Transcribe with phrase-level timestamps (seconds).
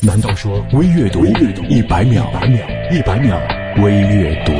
[0.00, 1.26] 难道说微阅读
[1.68, 2.24] 一百秒？
[2.92, 3.36] 一百秒
[3.82, 4.52] 微阅读。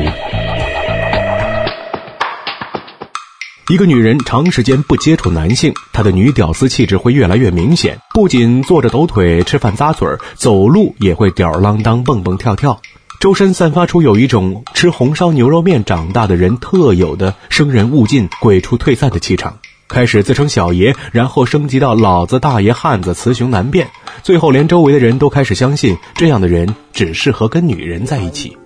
[3.73, 8.01] 一个女人长时间不接触男性，她的女屌丝气质会越来越明显。
[8.13, 12.81] 不仅坐着抖腿、吃饭咂嘴儿，走路也会吊儿郎当、蹦蹦跳跳，
[13.21, 19.59] 周身散发出有一种吃红烧牛肉面长大的人特有的生人勿近、鬼畜退散的气场。
[19.89, 23.89] 开始自称小爷，然后升级到老子大爷汉子雌雄难辨，
[24.23, 28.57] 最后连周围的人都开始相信这样的人只适合跟女人在一起。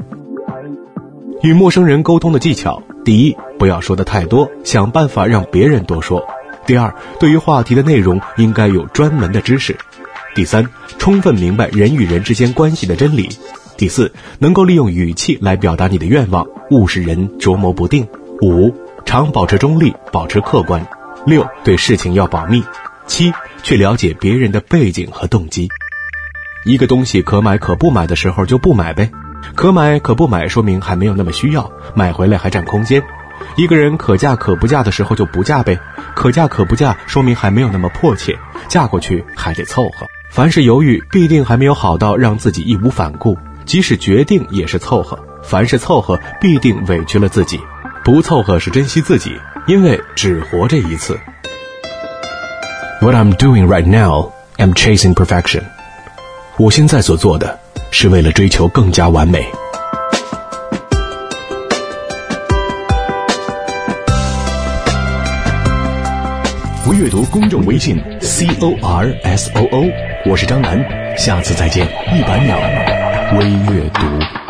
[1.43, 6.21] 与陌生人沟通的技巧：第一，不要说的太多，想办法让别人多说；
[6.67, 9.75] 第二，对于话题的内容应该有专门的知识；
[10.35, 13.29] 第三，充分明白人与人之间关系的真理；
[13.77, 18.05] 第四，能够利用语气来表达你的愿望，勿使人琢磨不定；
[18.41, 18.73] 五，
[19.05, 20.87] 常保持中立，保持客观。
[21.25, 22.65] 六对事情要保密，
[23.07, 25.69] 七去了解别人的背景和动机。
[26.65, 29.09] 一个东西可买可不买的时候就不买呗，
[29.55, 33.03] 可买可不买说明还没有那么需要，买回来还占空间。
[33.57, 35.79] 一个人可嫁可不嫁的时候就不嫁呗，
[36.15, 38.37] 可嫁可不嫁说明还没有那么迫切，
[38.69, 40.07] 嫁过去还得凑合。
[40.33, 47.61] 凡是犹豫，必定还没有好到让自己义无反顾；即使决定也是凑合，凡是凑合，必定委屈了自己。
[48.05, 49.39] 不凑合是珍惜自己。
[49.67, 51.19] 因为只活这一次。
[53.01, 55.63] What I'm doing right now, I'm chasing perfection。
[56.57, 57.59] 我现在所做的，
[57.91, 59.47] 是为了追求更加完美。
[66.89, 69.87] 微阅读公众微信 c o r s o o，
[70.29, 70.85] 我是张楠，
[71.17, 71.87] 下次再见。
[72.13, 72.59] 一百秒
[73.39, 74.42] 微阅读。